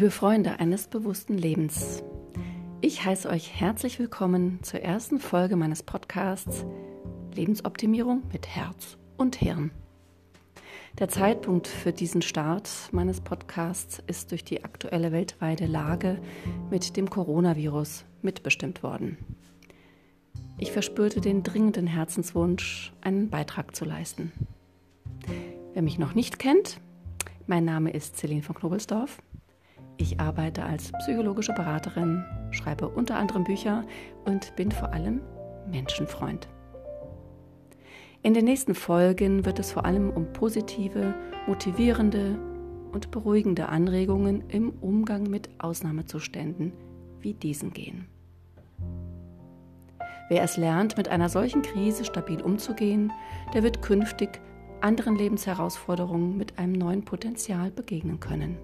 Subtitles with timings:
[0.00, 2.02] Liebe Freunde eines bewussten Lebens,
[2.80, 6.64] ich heiße euch herzlich willkommen zur ersten Folge meines Podcasts
[7.34, 9.72] Lebensoptimierung mit Herz und Hirn.
[10.98, 16.18] Der Zeitpunkt für diesen Start meines Podcasts ist durch die aktuelle weltweite Lage
[16.70, 19.18] mit dem Coronavirus mitbestimmt worden.
[20.56, 24.32] Ich verspürte den dringenden Herzenswunsch, einen Beitrag zu leisten.
[25.74, 26.80] Wer mich noch nicht kennt,
[27.46, 29.18] mein Name ist Celine von Knobelsdorf.
[30.00, 33.84] Ich arbeite als psychologische Beraterin, schreibe unter anderem Bücher
[34.24, 35.20] und bin vor allem
[35.70, 36.48] Menschenfreund.
[38.22, 41.14] In den nächsten Folgen wird es vor allem um positive,
[41.46, 42.38] motivierende
[42.92, 46.72] und beruhigende Anregungen im Umgang mit Ausnahmezuständen
[47.20, 48.06] wie diesen gehen.
[50.30, 53.12] Wer es lernt, mit einer solchen Krise stabil umzugehen,
[53.52, 54.40] der wird künftig
[54.80, 58.56] anderen Lebensherausforderungen mit einem neuen Potenzial begegnen können.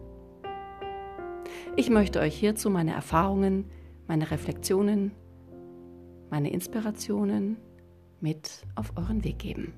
[1.76, 3.70] Ich möchte euch hierzu meine Erfahrungen,
[4.06, 5.12] meine Reflexionen,
[6.30, 7.56] meine Inspirationen
[8.20, 9.74] mit auf euren Weg geben.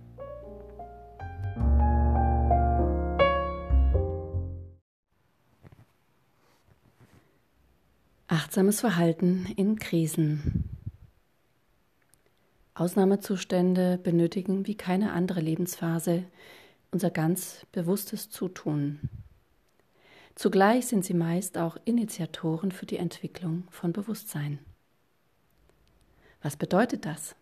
[8.29, 10.69] Achtsames Verhalten in Krisen.
[12.75, 16.25] Ausnahmezustände benötigen wie keine andere Lebensphase
[16.91, 19.01] unser ganz bewusstes Zutun.
[20.39, 24.61] Zugleich sind sie meist auch Initiatoren für die Entwicklung von Bewusstsein.
[26.43, 27.35] Was bedeutet das?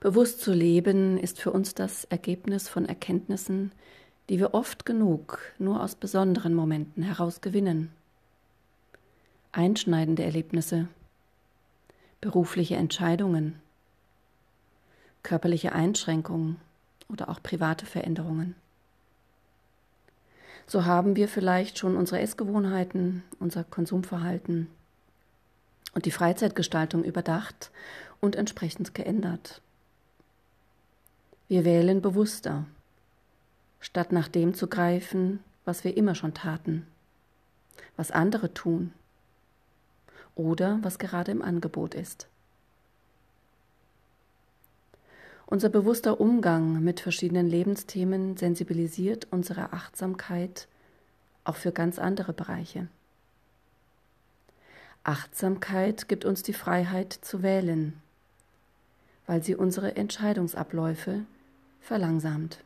[0.00, 3.72] Bewusst zu leben ist für uns das Ergebnis von Erkenntnissen,
[4.28, 7.90] die wir oft genug nur aus besonderen Momenten heraus gewinnen
[9.52, 10.88] einschneidende Erlebnisse,
[12.22, 13.60] berufliche Entscheidungen,
[15.22, 16.56] körperliche Einschränkungen
[17.08, 18.54] oder auch private Veränderungen.
[20.66, 24.68] So haben wir vielleicht schon unsere Essgewohnheiten, unser Konsumverhalten
[25.92, 27.70] und die Freizeitgestaltung überdacht
[28.20, 29.60] und entsprechend geändert.
[31.48, 32.64] Wir wählen bewusster,
[33.80, 36.86] statt nach dem zu greifen, was wir immer schon taten,
[37.96, 38.92] was andere tun
[40.34, 42.28] oder was gerade im Angebot ist.
[45.46, 50.66] Unser bewusster Umgang mit verschiedenen Lebensthemen sensibilisiert unsere Achtsamkeit
[51.44, 52.88] auch für ganz andere Bereiche.
[55.04, 58.00] Achtsamkeit gibt uns die Freiheit zu wählen,
[59.26, 61.26] weil sie unsere Entscheidungsabläufe
[61.80, 62.58] verlangsamt.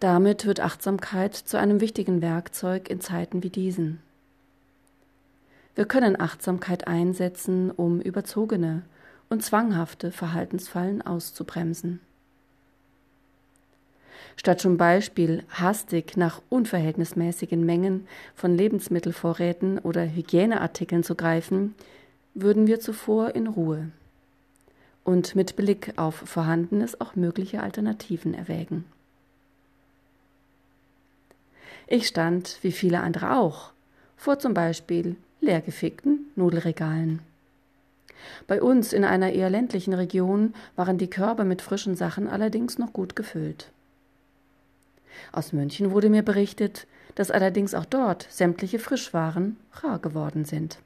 [0.00, 4.02] Damit wird Achtsamkeit zu einem wichtigen Werkzeug in Zeiten wie diesen.
[5.76, 8.82] Wir können Achtsamkeit einsetzen, um überzogene
[9.28, 12.00] und zwanghafte Verhaltensfallen auszubremsen.
[14.38, 21.74] Statt zum Beispiel hastig nach unverhältnismäßigen Mengen von Lebensmittelvorräten oder Hygieneartikeln zu greifen,
[22.32, 23.90] würden wir zuvor in Ruhe
[25.04, 28.84] und mit Blick auf Vorhandenes auch mögliche Alternativen erwägen.
[31.86, 33.72] Ich stand, wie viele andere auch,
[34.16, 37.20] vor zum Beispiel leergefegten Nudelregalen.
[38.46, 42.92] Bei uns in einer eher ländlichen Region waren die Körbe mit frischen Sachen allerdings noch
[42.92, 43.70] gut gefüllt.
[45.32, 50.78] Aus München wurde mir berichtet, dass allerdings auch dort sämtliche Frischwaren rar geworden sind.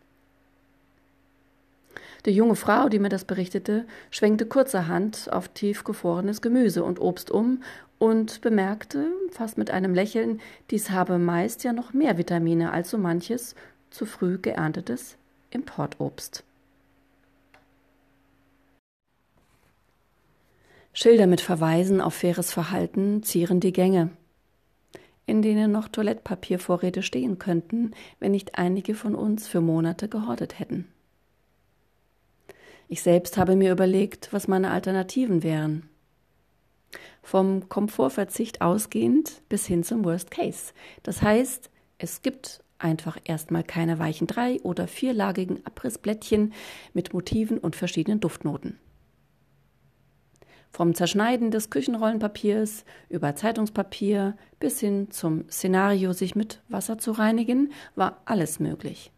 [2.26, 7.62] Die junge Frau, die mir das berichtete, schwenkte kurzerhand auf tiefgefrorenes Gemüse und Obst um
[7.98, 10.40] und bemerkte, fast mit einem Lächeln,
[10.70, 13.54] dies habe meist ja noch mehr Vitamine als so manches
[13.90, 15.16] zu früh geerntetes
[15.50, 16.44] Importobst.
[20.92, 24.10] Schilder mit Verweisen auf faires Verhalten zieren die Gänge,
[25.24, 30.88] in denen noch Toilettpapiervorräte stehen könnten, wenn nicht einige von uns für Monate gehortet hätten.
[32.88, 35.88] Ich selbst habe mir überlegt, was meine Alternativen wären.
[37.22, 40.72] Vom Komfortverzicht ausgehend bis hin zum Worst Case.
[41.04, 46.52] Das heißt, es gibt einfach erstmal keine weichen drei- oder vierlagigen Abrissblättchen
[46.94, 48.78] mit Motiven und verschiedenen Duftnoten.
[50.72, 57.72] Vom Zerschneiden des Küchenrollenpapiers über Zeitungspapier bis hin zum Szenario, sich mit Wasser zu reinigen,
[57.96, 59.10] war alles möglich.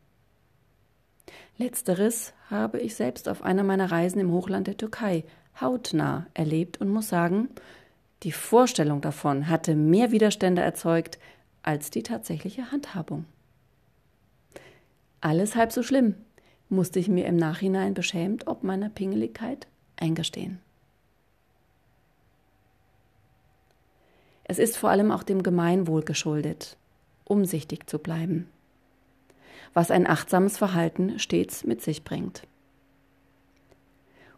[1.59, 5.25] Letzteres habe ich selbst auf einer meiner Reisen im Hochland der Türkei
[5.61, 7.51] hautnah erlebt und muss sagen,
[8.23, 11.19] die Vorstellung davon hatte mehr Widerstände erzeugt
[11.63, 13.27] als die tatsächliche Handhabung.
[15.23, 16.17] Alles halb so schlimm,
[16.69, 20.59] musste ich mir im Nachhinein beschämt ob meiner Pingeligkeit eingestehen.
[24.43, 26.77] Es ist vor allem auch dem Gemeinwohl geschuldet,
[27.25, 28.49] umsichtig zu bleiben,
[29.75, 32.43] was ein achtsames Verhalten stets mit sich bringt.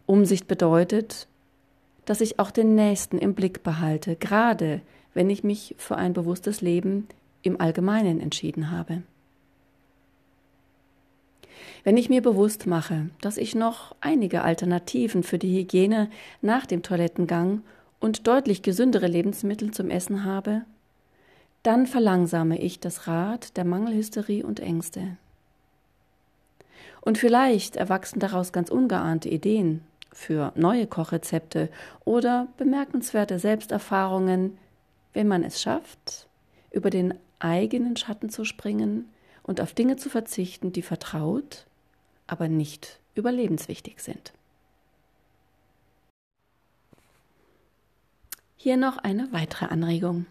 [0.05, 1.27] Umsicht bedeutet,
[2.05, 4.81] dass ich auch den Nächsten im Blick behalte, gerade
[5.15, 7.07] wenn ich mich für ein bewusstes Leben
[7.41, 9.01] im Allgemeinen entschieden habe.
[11.85, 16.09] Wenn ich mir bewusst mache, dass ich noch einige Alternativen für die Hygiene
[16.41, 17.61] nach dem Toilettengang
[17.99, 20.63] und deutlich gesündere Lebensmittel zum Essen habe,
[21.61, 25.17] dann verlangsame ich das Rad der Mangelhysterie und Ängste.
[27.01, 29.81] Und vielleicht erwachsen daraus ganz ungeahnte Ideen
[30.11, 31.69] für neue Kochrezepte
[32.03, 34.57] oder bemerkenswerte Selbsterfahrungen,
[35.13, 36.27] wenn man es schafft,
[36.71, 39.07] über den eigenen Schatten zu springen
[39.43, 41.67] und auf Dinge zu verzichten, die vertraut,
[42.27, 44.33] aber nicht überlebenswichtig sind.
[48.57, 50.25] Hier noch eine weitere Anregung.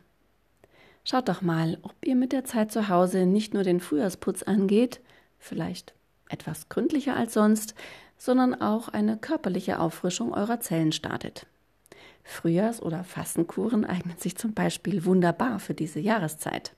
[1.04, 5.00] Schaut doch mal, ob ihr mit der Zeit zu Hause nicht nur den Frühjahrsputz angeht,
[5.38, 5.94] vielleicht
[6.28, 7.74] etwas gründlicher als sonst,
[8.16, 11.46] sondern auch eine körperliche Auffrischung eurer Zellen startet.
[12.24, 16.74] Frühjahrs- oder Fastenkuren eignen sich zum Beispiel wunderbar für diese Jahreszeit.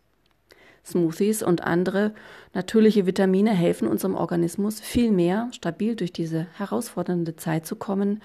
[0.86, 2.14] Smoothies und andere
[2.54, 8.22] natürliche Vitamine helfen unserem Organismus viel mehr stabil durch diese herausfordernde Zeit zu kommen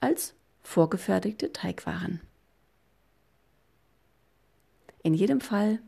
[0.00, 2.20] als vorgefertigte Teigwaren.
[5.02, 5.80] In jedem Fall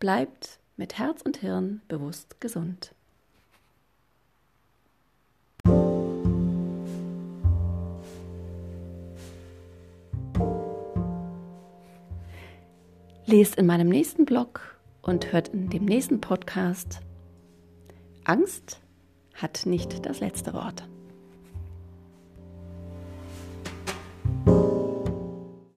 [0.00, 2.92] bleibt mit Herz und Hirn bewusst gesund.
[13.26, 17.00] Lest in meinem nächsten Blog und hört in dem nächsten Podcast.
[18.24, 18.80] Angst
[19.34, 20.88] hat nicht das letzte Wort.